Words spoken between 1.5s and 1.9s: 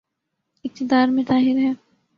ہے۔